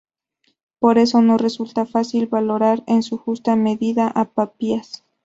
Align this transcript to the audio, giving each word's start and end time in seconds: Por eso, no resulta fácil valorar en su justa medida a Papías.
Por 0.79 0.97
eso, 0.97 1.21
no 1.21 1.37
resulta 1.37 1.85
fácil 1.85 2.25
valorar 2.25 2.81
en 2.87 3.03
su 3.03 3.19
justa 3.19 3.55
medida 3.55 4.07
a 4.07 4.25
Papías. 4.33 5.05